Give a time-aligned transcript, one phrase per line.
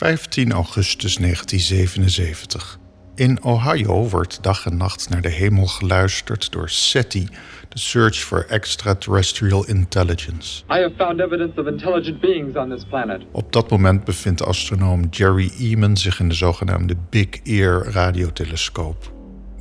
[0.00, 2.78] 15 augustus 1977.
[3.14, 7.28] In Ohio wordt dag en nacht naar de hemel geluisterd door SETI,
[7.68, 10.62] de Search for Extraterrestrial Intelligence.
[10.62, 13.22] I have found evidence of intelligent beings on this planet.
[13.32, 19.12] Op dat moment bevindt astronoom Jerry Eamon zich in de zogenaamde Big Ear radiotelescoop.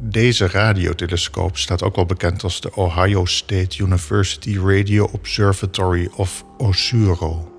[0.01, 7.58] Deze radiotelescoop staat ook wel bekend als de Ohio State University Radio Observatory of OSURO.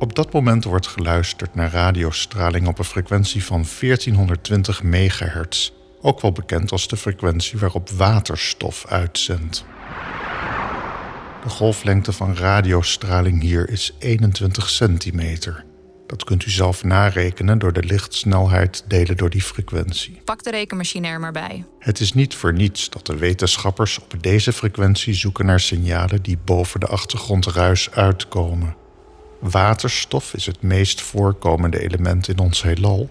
[0.00, 6.32] Op dat moment wordt geluisterd naar radiostraling op een frequentie van 1420 megahertz, ook wel
[6.32, 9.64] bekend als de frequentie waarop waterstof uitzendt.
[11.42, 15.64] De golflengte van radiostraling hier is 21 centimeter.
[16.06, 20.20] Dat kunt u zelf narekenen door de lichtsnelheid delen door die frequentie.
[20.24, 21.64] Pak de rekenmachine er maar bij.
[21.78, 26.38] Het is niet voor niets dat de wetenschappers op deze frequentie zoeken naar signalen die
[26.44, 28.80] boven de achtergrondruis uitkomen.
[29.40, 33.08] Waterstof is het meest voorkomende element in ons heelal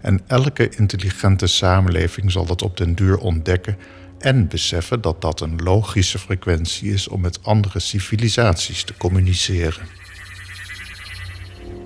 [0.00, 3.76] en elke intelligente samenleving zal dat op den duur ontdekken
[4.18, 9.86] en beseffen dat dat een logische frequentie is om met andere civilisaties te communiceren.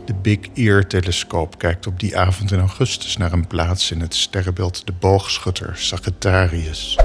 [0.04, 4.86] De Big Ear-telescoop kijkt op die avond in augustus naar een plaats in het sterrenbeeld
[4.86, 6.96] de boogschutter Sagittarius.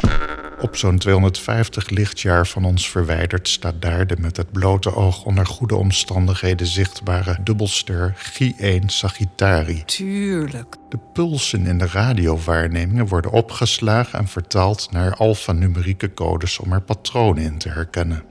[0.62, 5.46] Op zo'n 250 lichtjaar van ons verwijderd staat daar de met het blote oog onder
[5.46, 9.84] goede omstandigheden zichtbare dubbelster G1 Sagittari.
[9.86, 10.76] Tuurlijk.
[10.90, 17.44] De pulsen in de radiowaarnemingen worden opgeslagen en vertaald naar alfanumerieke codes om er patronen
[17.44, 18.24] in te herkennen.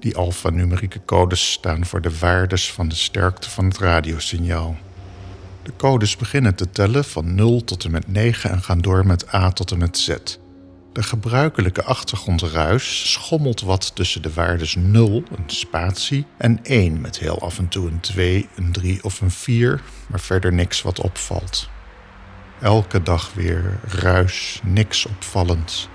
[0.00, 4.76] Die alfanumerieke codes staan voor de waardes van de sterkte van het radiosignaal.
[5.62, 9.34] De codes beginnen te tellen van 0 tot en met 9 en gaan door met
[9.34, 10.40] A tot en met Z.
[10.92, 17.40] De gebruikelijke achtergrondruis schommelt wat tussen de waardes 0, een spatie, en 1 met heel
[17.40, 21.68] af en toe een 2, een 3 of een 4, maar verder niks wat opvalt.
[22.60, 25.88] Elke dag weer ruis, niks opvallends.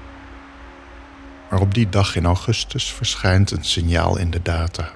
[1.50, 4.91] Maar op die dag in augustus verschijnt een signaal in de data.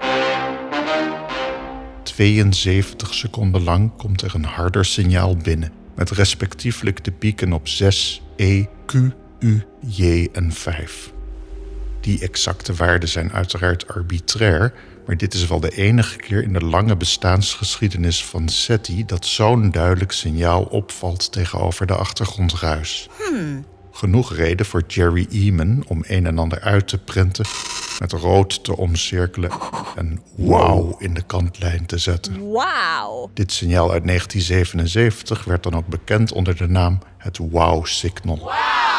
[2.02, 8.22] 72 seconden lang komt er een harder signaal binnen, met respectievelijk de pieken op 6,
[8.36, 8.94] E, Q,
[9.42, 11.12] U, J en 5.
[12.00, 14.72] Die exacte waarden zijn uiteraard arbitrair,
[15.06, 19.70] maar dit is wel de enige keer in de lange bestaansgeschiedenis van SETI dat zo'n
[19.70, 23.08] duidelijk signaal opvalt tegenover de achtergrondruis.
[23.92, 27.44] Genoeg reden voor Jerry Eamon om een en ander uit te printen,
[27.98, 29.50] met rood te omcirkelen
[29.96, 32.50] en wow in de kantlijn te zetten.
[32.50, 33.30] Wauw.
[33.34, 38.50] Dit signaal uit 1977 werd dan ook bekend onder de naam het wow-signal.
[38.50, 38.91] En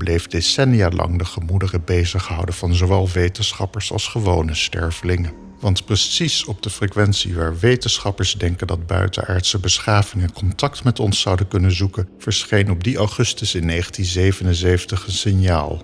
[0.00, 5.32] bleef decennia lang de gemoederen bezighouden van zowel wetenschappers als gewone stervelingen.
[5.60, 11.48] Want precies op de frequentie waar wetenschappers denken dat buitenaardse beschavingen contact met ons zouden
[11.48, 15.82] kunnen zoeken, verscheen op die augustus in 1977 een signaal.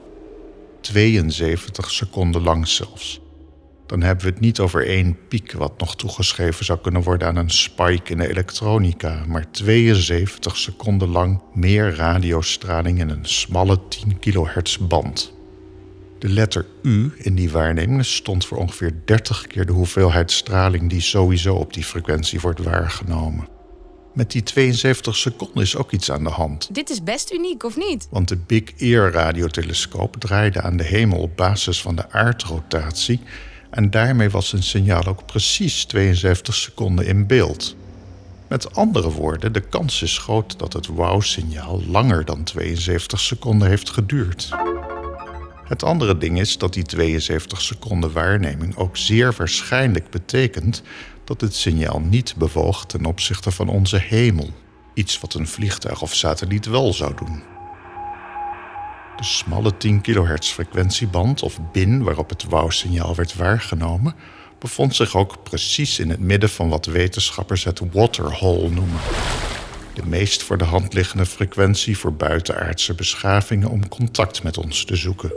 [0.80, 3.20] 72 seconden lang zelfs.
[3.86, 7.36] Dan hebben we het niet over één piek wat nog toegeschreven zou kunnen worden aan
[7.36, 14.18] een spike in de elektronica, maar 72 seconden lang meer radiostraling in een smalle 10
[14.18, 15.34] kilohertz band.
[16.18, 21.00] De letter U in die waarneming stond voor ongeveer 30 keer de hoeveelheid straling die
[21.00, 23.48] sowieso op die frequentie wordt waargenomen.
[24.14, 26.74] Met die 72 seconden is ook iets aan de hand.
[26.74, 28.08] Dit is best uniek, of niet?
[28.10, 33.20] Want de Big Ear radiotelescoop draaide aan de hemel op basis van de aardrotatie
[33.70, 37.76] en daarmee was een signaal ook precies 72 seconden in beeld.
[38.48, 43.90] Met andere woorden, de kans is groot dat het wow-signaal langer dan 72 seconden heeft
[43.90, 44.50] geduurd.
[45.64, 50.82] Het andere ding is dat die 72 seconden waarneming ook zeer waarschijnlijk betekent
[51.24, 54.50] dat het signaal niet bewoog ten opzichte van onze hemel.
[54.94, 57.55] Iets wat een vliegtuig of satelliet wel zou doen.
[59.16, 64.14] De smalle 10 kHz frequentieband of bin waarop het wow-signaal werd waargenomen,
[64.58, 69.00] bevond zich ook precies in het midden van wat wetenschappers het waterhole noemen.
[69.94, 74.96] De meest voor de hand liggende frequentie voor buitenaardse beschavingen om contact met ons te
[74.96, 75.32] zoeken.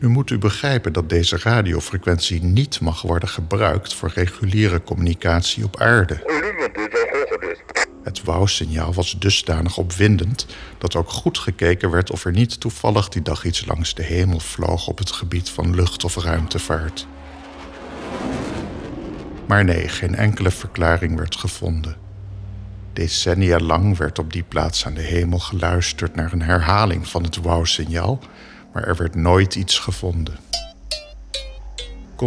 [0.00, 5.80] Nu moet u begrijpen dat deze radiofrequentie niet mag worden gebruikt voor reguliere communicatie op
[5.80, 6.14] aarde.
[8.02, 10.46] Het wow-signaal was dusdanig opwindend
[10.78, 14.40] dat ook goed gekeken werd of er niet toevallig die dag iets langs de hemel
[14.40, 17.06] vloog op het gebied van lucht- of ruimtevaart.
[19.46, 21.96] Maar nee, geen enkele verklaring werd gevonden.
[22.92, 27.36] Decennia lang werd op die plaats aan de hemel geluisterd naar een herhaling van het
[27.36, 28.18] wow-signaal,
[28.72, 30.51] maar er werd nooit iets gevonden.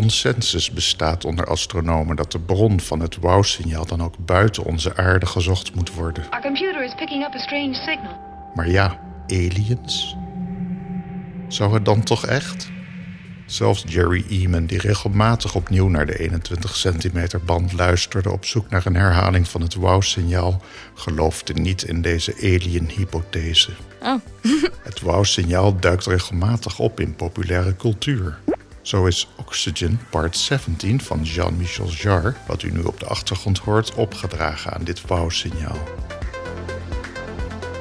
[0.01, 5.25] Consensus bestaat onder astronomen dat de bron van het wow-signaal dan ook buiten onze aarde
[5.25, 6.29] gezocht moet worden.
[6.29, 8.17] Our computer is picking up a strange signal.
[8.53, 10.15] Maar ja, aliens?
[11.47, 12.69] Zou het dan toch echt?
[13.45, 18.85] Zelfs Jerry Eman, die regelmatig opnieuw naar de 21 centimeter band luisterde op zoek naar
[18.85, 20.61] een herhaling van het wow-signaal,
[20.93, 23.71] geloofde niet in deze alien-hypothese.
[24.01, 24.15] Oh.
[24.83, 28.39] Het wow-signaal duikt regelmatig op in populaire cultuur.
[28.85, 33.95] Zo is Oxygen Part 17 van Jean-Michel Jarre, wat u nu op de achtergrond hoort,
[33.95, 35.77] opgedragen aan dit wow-signaal.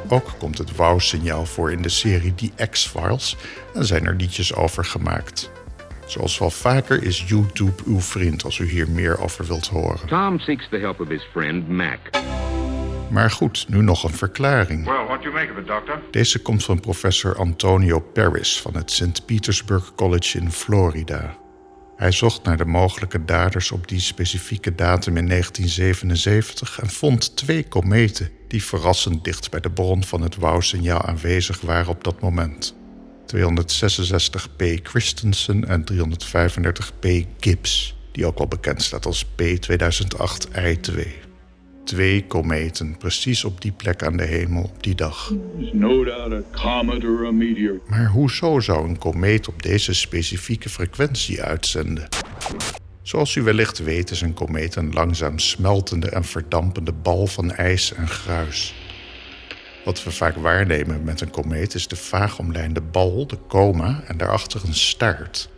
[0.09, 3.37] Ook komt het wow-signaal voor in de serie The X-Files
[3.75, 5.51] en zijn er liedjes over gemaakt.
[6.07, 10.07] Zoals wel vaker is YouTube uw vriend als u hier meer over wilt horen.
[10.07, 11.99] Tom seeks the help of his friend Mac.
[13.15, 14.85] Maar goed, nu nog een verklaring.
[14.85, 16.03] Well, what do you make of it, Doctor?
[16.11, 19.27] Deze komt van professor Antonio Paris van het St.
[19.27, 21.39] Petersburg College in Florida.
[21.97, 27.69] Hij zocht naar de mogelijke daders op die specifieke datum in 1977 en vond twee
[27.69, 32.75] kometen die verrassend dicht bij de bron van het wow-signaal aanwezig waren op dat moment.
[33.37, 37.09] 266P Christensen en 335P
[37.41, 41.24] Gibbs, die ook wel bekend staat als P2008I2.
[41.95, 45.33] Twee kometen, precies op die plek aan de hemel op die dag.
[45.73, 46.05] No.
[47.89, 52.09] Maar hoezo zou een komeet op deze specifieke frequentie uitzenden?
[53.03, 57.93] Zoals u wellicht weet is een komeet een langzaam smeltende en verdampende bal van ijs
[57.93, 58.75] en gruis.
[59.85, 64.17] Wat we vaak waarnemen met een komeet is de vaag omlijnde bal, de coma, en
[64.17, 65.49] daarachter een staart.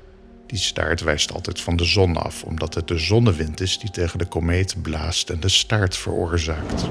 [0.46, 4.19] Die staart wijst altijd van de zon af, omdat het de zonnewind is die tegen
[4.19, 6.84] de komeet blaast en de staart veroorzaakt.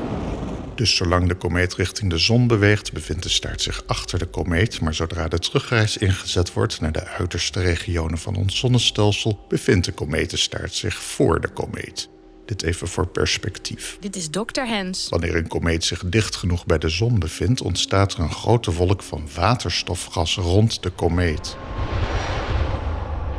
[0.76, 4.82] Dus zolang de komeet richting de zon beweegt, bevindt de staart zich achter de komeet,
[4.82, 9.92] maar zodra de terugreis ingezet wordt naar de uiterste regionen van ons zonnestelsel, bevindt de
[9.92, 12.10] kometenstaart zich voor de komeet.
[12.46, 13.98] Dit even voor perspectief.
[14.00, 14.62] Dit is Dr.
[14.62, 15.10] Hens.
[15.10, 19.04] Wanneer een komeet zich dicht genoeg bij de zon bevindt, ontstaat er een grote wolk
[19.04, 21.58] van waterstofgas rond de komeet.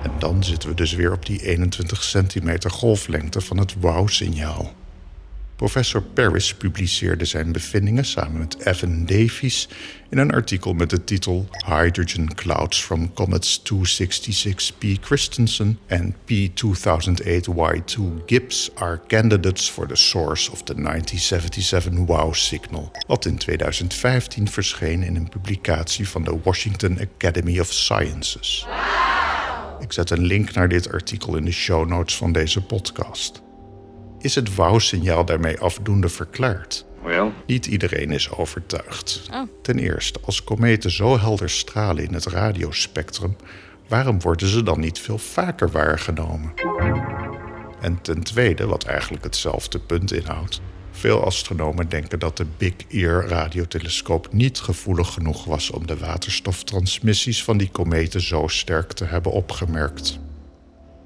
[0.07, 4.75] En dan zitten we dus weer op die 21 centimeter golflengte van het wow-signaal.
[5.57, 9.69] Professor Paris publiceerde zijn bevindingen samen met Evan Davies
[10.11, 18.71] in een artikel met de titel Hydrogen Clouds from Comets 266P Christensen and P2008Y2 Gibbs
[18.75, 25.17] are candidates for the source of the 1977 WOW signal, wat in 2015 verscheen in
[25.17, 28.67] een publicatie van de Washington Academy of Sciences.
[29.79, 33.43] Ik zet een link naar dit artikel in de show notes van deze podcast.
[34.19, 36.85] Is het WOW-signaal daarmee afdoende verklaard?
[37.03, 39.29] Well, Niet iedereen is overtuigd.
[39.33, 39.43] Oh.
[39.63, 43.37] Ten eerste, als kometen zo helder stralen in het radiospectrum,
[43.89, 46.53] waarom worden ze dan niet veel vaker waargenomen?
[47.81, 50.61] En ten tweede, wat eigenlijk hetzelfde punt inhoudt,
[50.97, 57.45] veel astronomen denken dat de Big Ear radiotelescoop niet gevoelig genoeg was om de waterstoftransmissies
[57.45, 60.19] van die kometen zo sterk te hebben opgemerkt.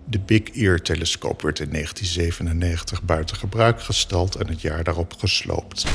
[0.04, 5.86] De Big Ear-telescoop werd in 1997 buiten gebruik gesteld en het jaar daarop gesloopt.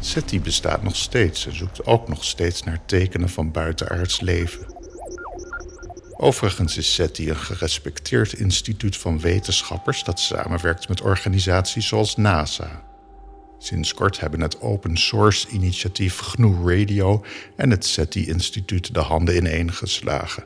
[0.00, 4.81] SETI bestaat nog steeds en zoekt ook nog steeds naar tekenen van buitenaards leven.
[6.22, 12.84] Overigens is SETI een gerespecteerd instituut van wetenschappers dat samenwerkt met organisaties zoals NASA.
[13.58, 17.24] Sinds kort hebben het open source initiatief GNU Radio
[17.56, 20.44] en het SETI-instituut de handen ineengeslagen.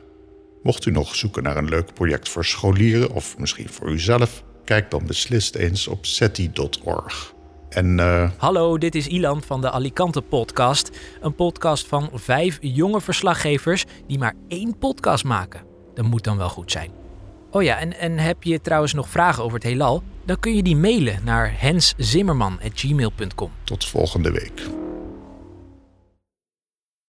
[0.63, 4.91] Mocht u nog zoeken naar een leuk project voor scholieren of misschien voor uzelf, kijk
[4.91, 7.35] dan beslist eens op SETI.org.
[7.69, 10.91] En eh, Hallo, dit is Ilan van de Alicante Podcast.
[11.21, 15.61] Een podcast van vijf jonge verslaggevers die maar één podcast maken.
[15.93, 16.91] Dat moet dan wel goed zijn.
[17.51, 20.03] Oh ja, en, en heb je trouwens nog vragen over het heelal?
[20.25, 23.51] Dan kun je die mailen naar henszimmerman.gmail.com.
[23.63, 24.86] tot volgende week.